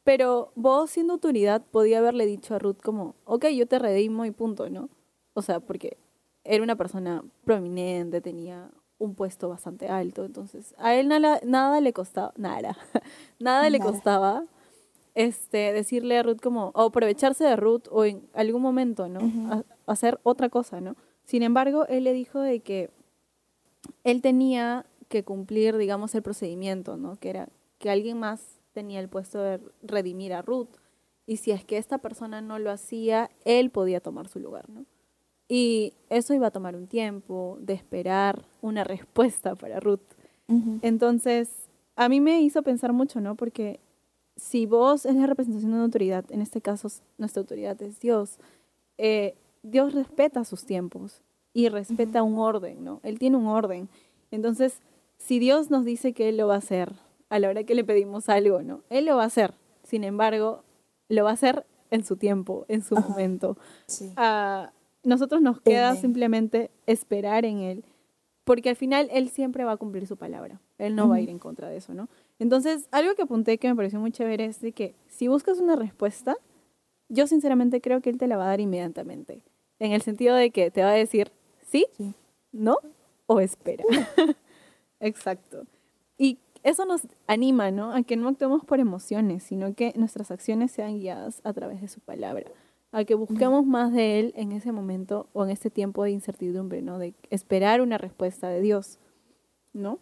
[0.06, 4.30] Pero vos siendo autoridad podía haberle dicho a Ruth como, ok, yo te redimo y
[4.30, 4.88] punto, ¿no?
[5.34, 5.96] O sea, porque
[6.44, 11.92] era una persona prominente, tenía un puesto bastante alto, entonces a él nada, nada le
[11.92, 12.76] costaba, nada,
[13.40, 14.44] nada le costaba
[15.16, 19.18] este, decirle a Ruth como, o aprovecharse de Ruth o en algún momento, ¿no?
[19.50, 20.94] A- hacer otra cosa, ¿no?
[21.24, 22.90] Sin embargo, él le dijo de que
[24.04, 27.16] él tenía que cumplir, digamos, el procedimiento, ¿no?
[27.16, 30.68] Que era que alguien más tenía el puesto de redimir a Ruth.
[31.26, 34.84] Y si es que esta persona no lo hacía, él podía tomar su lugar, ¿no?
[35.48, 40.02] Y eso iba a tomar un tiempo de esperar una respuesta para Ruth.
[40.82, 41.48] Entonces,
[41.96, 43.34] a mí me hizo pensar mucho, ¿no?
[43.34, 43.80] Porque
[44.36, 48.38] si vos es la representación de una autoridad, en este caso nuestra autoridad es Dios,
[48.98, 51.22] eh, Dios respeta sus tiempos
[51.54, 53.00] y respeta un orden, ¿no?
[53.02, 53.88] Él tiene un orden.
[54.30, 54.80] Entonces,
[55.16, 56.92] si Dios nos dice que Él lo va a hacer
[57.28, 58.82] a la hora que le pedimos algo, ¿no?
[58.90, 59.54] Él lo va a hacer.
[59.82, 60.62] Sin embargo,
[61.08, 63.08] lo va a hacer en su tiempo, en su Ajá.
[63.08, 63.56] momento.
[63.86, 64.12] Sí.
[64.16, 64.72] A
[65.04, 67.84] nosotros nos queda simplemente esperar en Él,
[68.44, 70.60] porque al final Él siempre va a cumplir su palabra.
[70.78, 72.08] Él no va a ir en contra de eso, ¿no?
[72.38, 75.76] Entonces, algo que apunté que me pareció muy chévere es de que si buscas una
[75.76, 76.36] respuesta,
[77.08, 79.42] yo sinceramente creo que Él te la va a dar inmediatamente.
[79.78, 81.30] En el sentido de que te va a decir
[81.62, 82.14] sí, Sí.
[82.52, 82.78] no
[83.26, 83.84] o espera.
[85.00, 85.64] Exacto.
[86.66, 87.92] Eso nos anima, ¿no?
[87.92, 91.86] A que no actuemos por emociones, sino que nuestras acciones sean guiadas a través de
[91.86, 92.50] su palabra.
[92.90, 96.82] A que busquemos más de Él en ese momento o en este tiempo de incertidumbre,
[96.82, 96.98] ¿no?
[96.98, 98.98] De esperar una respuesta de Dios,
[99.74, 100.00] ¿no?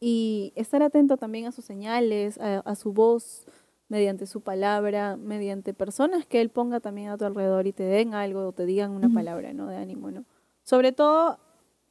[0.00, 3.46] Y estar atento también a sus señales, a, a su voz,
[3.90, 8.14] mediante su palabra, mediante personas que Él ponga también a tu alrededor y te den
[8.14, 9.66] algo o te digan una palabra, ¿no?
[9.66, 10.24] De ánimo, ¿no?
[10.62, 11.38] Sobre todo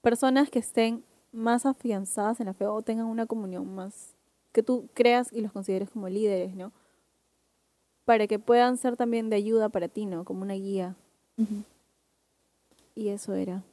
[0.02, 1.04] personas que estén
[1.36, 4.16] más afianzadas en la fe o tengan una comunión más
[4.52, 6.72] que tú creas y los consideres como líderes, ¿no?
[8.06, 10.24] Para que puedan ser también de ayuda para ti, ¿no?
[10.24, 10.96] Como una guía.
[12.96, 13.64] Y eso era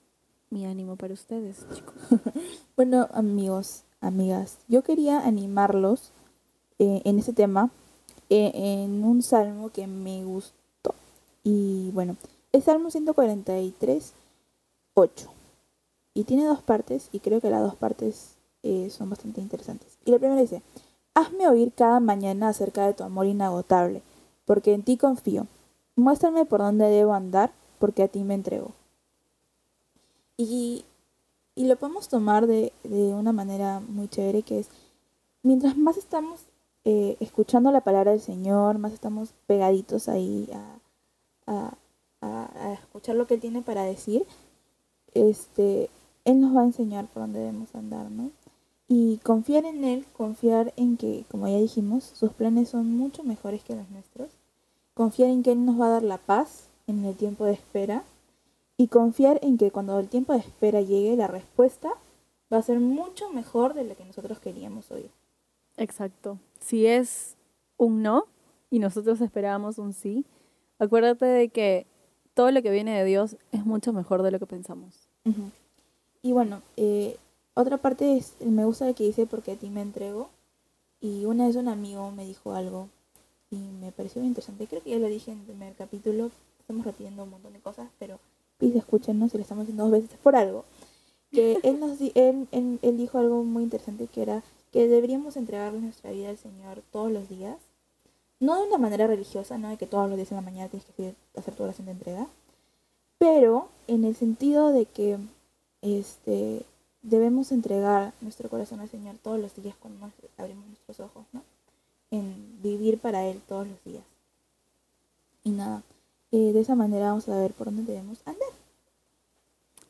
[0.50, 1.94] mi ánimo para ustedes, chicos.
[2.76, 6.10] Bueno, amigos, amigas, yo quería animarlos
[6.78, 7.70] eh, en este tema
[8.30, 10.94] eh, en un salmo que me gustó.
[11.44, 12.16] Y bueno,
[12.50, 14.14] es Salmo 143,
[14.94, 15.41] 8.
[16.14, 19.96] Y tiene dos partes, y creo que las dos partes eh, son bastante interesantes.
[20.04, 20.62] Y la primera dice,
[21.14, 24.02] hazme oír cada mañana acerca de tu amor inagotable,
[24.44, 25.46] porque en ti confío.
[25.96, 28.72] Muéstrame por dónde debo andar, porque a ti me entrego.
[30.36, 30.84] Y,
[31.54, 34.68] y lo podemos tomar de, de una manera muy chévere, que es,
[35.42, 36.40] mientras más estamos
[36.84, 41.74] eh, escuchando la palabra del Señor, más estamos pegaditos ahí a, a,
[42.20, 44.26] a- a escuchar lo que Él tiene para decir,
[45.14, 45.90] este,
[46.24, 48.30] Él nos va a enseñar por dónde debemos andar, ¿no?
[48.88, 53.62] Y confiar en Él, confiar en que, como ya dijimos, sus planes son mucho mejores
[53.64, 54.30] que los nuestros.
[54.94, 58.04] Confiar en que Él nos va a dar la paz en el tiempo de espera.
[58.76, 61.90] Y confiar en que cuando el tiempo de espera llegue, la respuesta
[62.52, 65.10] va a ser mucho mejor de lo que nosotros queríamos oír.
[65.76, 66.38] Exacto.
[66.60, 67.36] Si es
[67.78, 68.26] un no
[68.70, 70.26] y nosotros esperábamos un sí,
[70.78, 71.86] acuérdate de que
[72.34, 75.08] todo lo que viene de Dios es mucho mejor de lo que pensamos.
[75.24, 75.50] Ujú.
[76.22, 77.16] Y bueno, eh,
[77.54, 80.30] otra parte es, me gusta que dice porque a ti me entrego.
[81.00, 82.88] Y una vez un amigo me dijo algo
[83.50, 84.66] y me pareció muy interesante.
[84.66, 86.30] Creo que ya lo dije en el primer capítulo.
[86.60, 88.20] Estamos repitiendo un montón de cosas, pero
[88.58, 90.64] please escúchenos si lo estamos haciendo dos veces es por algo.
[91.32, 95.80] Que él, nos, él, él, él dijo algo muy interesante que era que deberíamos entregarle
[95.80, 97.58] nuestra vida al Señor todos los días.
[98.40, 100.86] No de una manera religiosa, no de que todos los días en la mañana tienes
[100.96, 102.26] que hacer tu oración de entrega,
[103.18, 105.18] pero en el sentido de que
[105.82, 106.64] este
[107.02, 111.42] debemos entregar nuestro corazón al Señor todos los días cuando nos abrimos nuestros ojos, ¿no?
[112.10, 114.04] En vivir para Él todos los días.
[115.44, 115.82] Y nada,
[116.30, 118.48] eh, de esa manera vamos a ver por dónde debemos andar.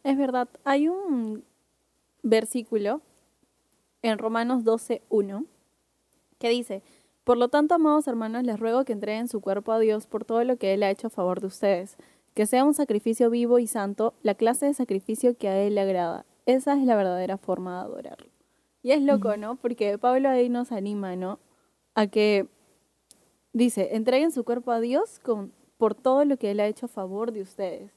[0.02, 1.44] Es verdad, hay un
[2.22, 3.00] versículo
[4.00, 5.44] en Romanos 12.1
[6.38, 6.82] que dice,
[7.24, 10.42] por lo tanto, amados hermanos, les ruego que entreguen su cuerpo a Dios por todo
[10.42, 11.96] lo que Él ha hecho a favor de ustedes,
[12.34, 15.82] que sea un sacrificio vivo y santo, la clase de sacrificio que a Él le
[15.82, 16.24] agrada.
[16.46, 18.30] Esa es la verdadera forma de adorarlo.
[18.82, 19.36] Y es loco.
[19.36, 19.56] ¿no?
[19.56, 21.38] Porque Pablo ahí nos anima, ¿no?
[21.94, 22.48] A que
[23.52, 26.88] dice, entreguen su cuerpo a Dios con, por todo lo que Él ha hecho a
[26.88, 27.92] favor de ustedes.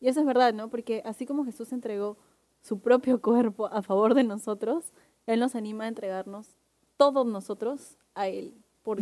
[0.00, 0.68] Y eso es verdad, ¿no?
[0.68, 2.16] Porque así como Jesús entregó
[2.62, 4.92] su propio cuerpo a favor de nosotros,
[5.26, 6.58] Él nos anima a entregarnos
[6.96, 8.98] todos nosotros a Él por,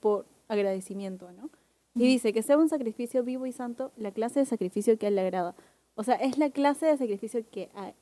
[0.00, 1.50] por agradecimiento, ¿no?
[1.94, 5.08] Y dice que sea un sacrificio vivo y santo, la clase de sacrificio que a
[5.10, 5.54] Él le agrada.
[5.94, 7.92] O sea, es la clase de sacrificio que a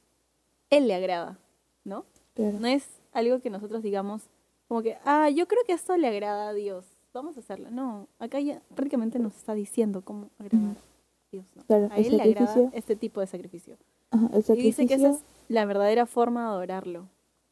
[0.70, 1.38] Él le agrada,
[1.84, 2.06] ¿no?
[2.34, 2.58] Claro.
[2.58, 4.30] No es algo que nosotros digamos
[4.66, 7.70] como que, ah, yo creo que esto le agrada a Dios, vamos a hacerlo.
[7.70, 11.62] No, acá ya prácticamente nos está diciendo cómo agradar a Dios, ¿no?
[11.64, 13.76] Claro, a Él le agrada este tipo de sacrificio.
[14.10, 17.08] Ajá, el Y dice que esa es la verdadera forma de adorarlo.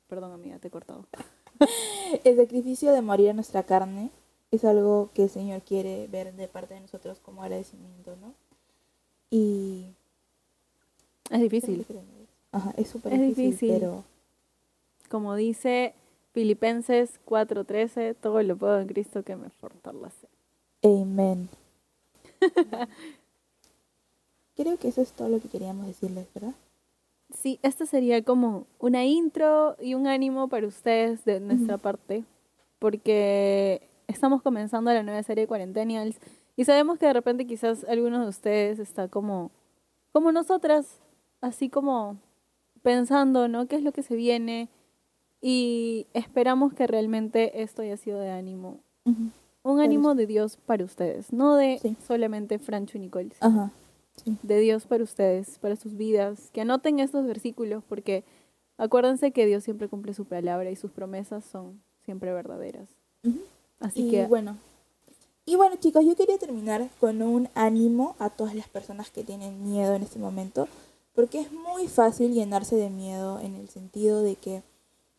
[0.09, 1.07] Perdón, amiga, te he cortado.
[2.25, 4.11] El sacrificio de morir a nuestra carne
[4.51, 8.35] es algo que el Señor quiere ver de parte de nosotros como agradecimiento, ¿no?
[9.31, 9.87] Y...
[11.31, 11.87] Es difícil.
[12.51, 13.73] Ajá, es súper Es difícil, difícil.
[13.73, 14.05] pero...
[15.09, 15.95] Como dice
[16.33, 20.29] Filipenses 4:13, todo lo puedo en Cristo que me fortalece.
[20.83, 21.49] Amén.
[24.57, 26.55] Creo que eso es todo lo que queríamos decirles, ¿verdad?
[27.33, 32.25] Sí, esta sería como una intro y un ánimo para ustedes de nuestra parte,
[32.79, 36.19] porque estamos comenzando la nueva serie Cuarentenials
[36.57, 39.51] y sabemos que de repente quizás algunos de ustedes está como,
[40.13, 41.01] como nosotras,
[41.41, 42.19] así como
[42.83, 43.67] pensando, ¿no?
[43.67, 44.69] ¿Qué es lo que se viene?
[45.41, 48.81] Y esperamos que realmente esto haya sido de ánimo.
[49.05, 51.97] Un Claro, ánimo de Dios para ustedes, no de Sí.
[52.07, 53.71] solamente Francho y Nicole, Ajá.
[54.17, 54.37] Sí.
[54.43, 56.51] de Dios para ustedes, para sus vidas.
[56.53, 58.25] Que anoten estos versículos porque
[58.79, 62.89] acuérdense que Dios siempre cumple su palabra y sus promesas son siempre verdaderas.
[63.25, 63.39] Ujú.
[63.81, 64.57] Así y que bueno.
[65.47, 69.65] Y bueno, chicos, yo quería terminar con un ánimo a todas las personas que tienen
[69.65, 70.69] miedo en este momento,
[71.15, 74.63] porque es muy fácil llenarse de miedo en el sentido de que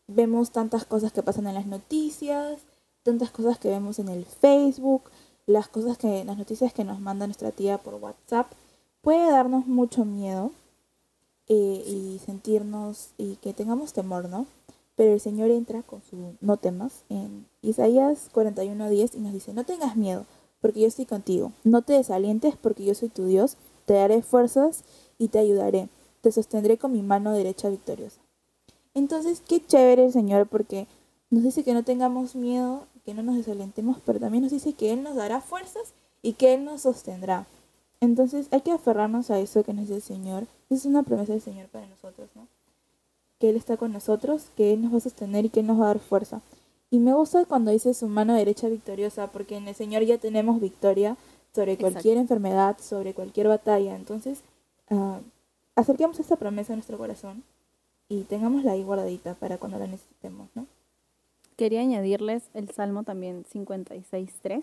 [0.06, 2.60] vemos tantas cosas que pasan en las noticias,
[3.02, 5.02] tantas cosas que vemos en el Facebook,
[5.46, 8.50] las cosas que las noticias que nos manda nuestra tía por WhatsApp,
[9.02, 10.52] puede darnos mucho miedo
[11.48, 14.46] eh, y sentirnos y que tengamos temor, ¿no?
[14.96, 19.64] Pero el Señor entra con su no temas en Isaías 41:10 y nos dice, no
[19.64, 20.26] tengas miedo,
[20.60, 21.52] porque yo estoy contigo.
[21.64, 23.56] No te desalientes, porque yo soy tu Dios.
[23.84, 24.84] Te daré fuerzas
[25.18, 25.88] y te ayudaré.
[26.20, 28.20] Te sostendré con mi mano derecha victoriosa.
[28.94, 30.86] Entonces, qué chévere el Señor porque
[31.30, 34.92] nos dice que no tengamos miedo, que no nos desalentemos, pero también nos dice que
[34.92, 37.46] Él nos dará fuerzas y que Él nos sostendrá.
[38.00, 40.46] Entonces hay que aferrarnos a eso que nos dice el Señor.
[40.70, 42.46] Es una promesa del Señor para nosotros, ¿no?
[43.42, 45.80] Que Él está con nosotros, que Él nos va a sostener y que Él nos
[45.80, 46.42] va a dar fuerza.
[46.92, 50.60] Y me gusta cuando dice su mano derecha victoriosa, porque en el Señor ya tenemos
[50.60, 51.16] victoria
[51.52, 53.96] sobre cualquier enfermedad, sobre cualquier batalla.
[53.96, 54.44] Entonces,
[54.90, 55.16] uh,
[55.74, 57.42] acerquemos esta promesa a nuestro corazón
[58.08, 60.68] y tengámosla ahí guardadita para cuando la necesitemos, ¿no?
[61.56, 64.62] Quería añadirles el Salmo también 56.3,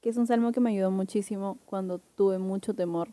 [0.00, 3.08] que es un salmo que me ayudó muchísimo cuando tuve mucho temor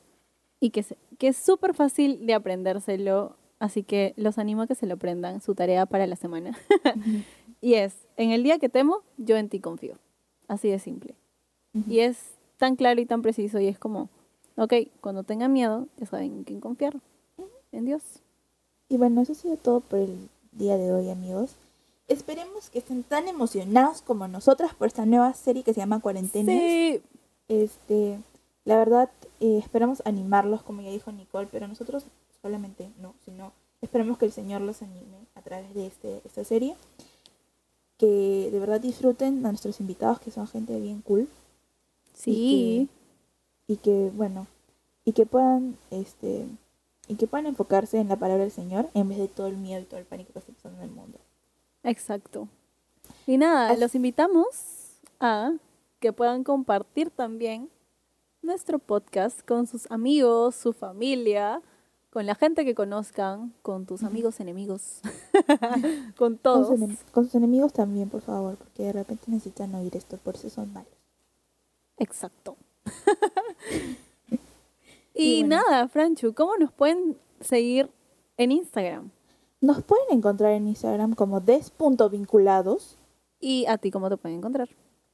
[0.59, 0.83] y que,
[1.17, 5.41] que es súper fácil de aprendérselo, así que los animo a que se lo aprendan,
[5.41, 6.57] su tarea para la semana.
[7.61, 9.95] y es, en el día que temo, yo en ti confío.
[10.47, 11.15] Así de simple.
[11.87, 12.17] Y es
[12.57, 14.09] tan claro y tan preciso y es como,
[14.57, 16.95] ok, cuando tenga miedo, ya saben en quién confiar,
[17.71, 18.01] en Dios.
[18.89, 21.55] Y bueno, eso ha sido todo por el día de hoy, amigos.
[22.07, 26.51] Esperemos que estén tan emocionados como nosotras por esta nueva serie que se llama Cuarentena.
[26.51, 27.01] Sí.
[27.47, 28.17] Este,
[28.65, 32.05] la verdad, eh, esperamos animarlos, como ya dijo Nicole, pero nosotros
[32.41, 36.75] solamente no, sino esperamos que el Señor los anime a través de este, esta serie.
[37.97, 41.27] Que de verdad disfruten a nuestros invitados, que son gente bien cool.
[42.13, 42.89] Sí.
[43.67, 44.47] Y que, bueno,
[45.05, 46.47] y que puedan, este,
[47.07, 49.81] y que puedan enfocarse en la palabra del Señor en vez de todo el miedo
[49.81, 51.19] y todo el pánico que está pasando en el mundo.
[51.83, 52.47] Exacto.
[53.27, 54.45] Y nada, los invitamos
[55.19, 55.53] a
[55.99, 57.69] que puedan compartir también
[58.41, 61.61] nuestro podcast con sus amigos, su familia,
[62.09, 65.01] con la gente que conozcan, con tus amigos enemigos,
[66.17, 66.79] con todos.
[67.11, 70.73] Con sus, enemigos también, por favor, porque de repente necesitan oír esto, por eso son
[70.73, 70.91] malos.
[71.97, 72.57] Exacto.
[75.13, 77.89] y, nada, Franchu, ¿cómo nos pueden seguir
[78.37, 79.11] en Instagram?
[79.61, 82.95] Nos pueden encontrar en Instagram como des.vinculados.
[83.41, 84.69] ¿Y a ti cómo te pueden encontrar?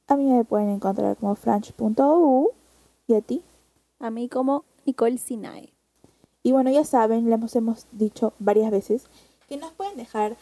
[0.06, 2.50] A mí me pueden encontrar como franch.u.
[3.08, 3.42] ¿Y a ti?
[3.98, 5.75] A mí como Nicole Sinae.
[6.46, 9.06] Y bueno, ya saben, les hemos dicho varias veces
[9.48, 10.36] que nos pueden dejar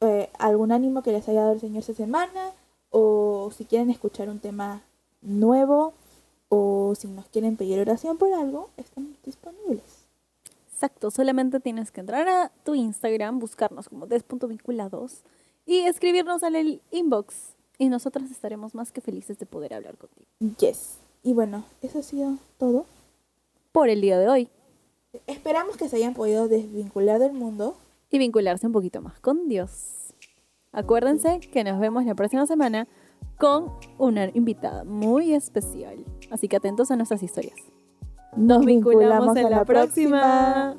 [0.00, 2.50] eh, algún ánimo que les haya dado el Señor esta semana
[2.90, 4.82] o si quieren escuchar un tema
[5.22, 5.94] nuevo
[6.48, 10.08] o si nos quieren pedir oración por algo, estamos disponibles.
[10.72, 15.20] Exacto, solamente tienes que entrar a tu Instagram, buscarnos como des.vinculados
[15.64, 17.54] y escribirnos en el inbox.
[17.78, 20.26] Y nosotras estaremos más que felices de poder hablar contigo.
[20.58, 20.96] Yes.
[21.22, 22.84] Y bueno, eso ha sido todo.
[23.70, 24.50] Por el día de hoy.
[25.26, 27.76] Esperamos que se hayan podido desvincular del mundo.
[28.10, 30.14] Y vincularse un poquito más con Dios.
[30.72, 32.86] Acuérdense que nos vemos la próxima semana
[33.36, 36.04] con una invitada muy especial.
[36.30, 37.56] Así que atentos a nuestras historias.
[38.36, 40.76] Nos vinculamos, en la, próxima.